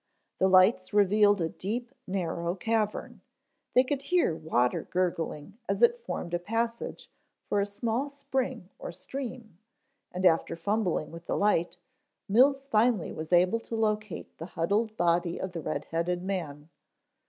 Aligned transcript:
The 0.39 0.47
lights 0.47 0.93
revealed 0.93 1.41
a 1.41 1.49
deep, 1.49 1.91
narrow 2.07 2.55
cavern, 2.55 3.21
they 3.75 3.83
could 3.83 4.01
hear 4.01 4.35
water 4.35 4.81
gurgling 4.89 5.59
as 5.69 5.79
if 5.83 5.91
it 5.91 5.99
formed 6.03 6.33
a 6.33 6.39
passage 6.39 7.07
for 7.45 7.59
a 7.59 7.67
small 7.67 8.09
spring 8.09 8.69
or 8.79 8.91
stream, 8.91 9.59
and 10.11 10.25
after 10.25 10.55
fumbling 10.55 11.11
with 11.11 11.27
the 11.27 11.37
light, 11.37 11.77
Mills 12.27 12.65
finally 12.67 13.13
was 13.13 13.31
able 13.31 13.59
to 13.59 13.75
locate 13.75 14.35
the 14.39 14.47
huddled 14.57 14.97
body 14.97 15.39
of 15.39 15.51
the 15.51 15.61
red 15.61 15.85
headed 15.91 16.23
man. 16.23 16.69